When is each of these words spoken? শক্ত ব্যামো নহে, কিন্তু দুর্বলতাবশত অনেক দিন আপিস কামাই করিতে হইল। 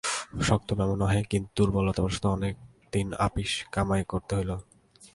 শক্ত 0.47 0.69
ব্যামো 0.77 0.95
নহে, 1.01 1.21
কিন্তু 1.31 1.49
দুর্বলতাবশত 1.57 2.23
অনেক 2.37 2.53
দিন 2.93 3.07
আপিস 3.27 3.51
কামাই 3.73 4.01
করিতে 4.11 4.33
হইল। 4.37 4.51